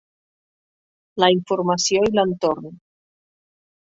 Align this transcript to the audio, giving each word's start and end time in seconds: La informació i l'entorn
La 1.23 1.29
informació 1.35 2.07
i 2.09 2.13
l'entorn 2.17 2.77